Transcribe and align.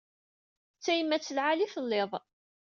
D 0.77 0.81
tayemmat 0.83 1.27
n 1.31 1.33
lɛali 1.35 1.65
i 1.65 1.71
telliḍ. 1.73 2.11